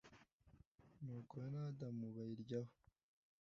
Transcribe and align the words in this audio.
nuko 1.03 1.33
we 1.41 1.47
na 1.53 1.61
adamu 1.69 2.05
bayiryaho. 2.15 2.71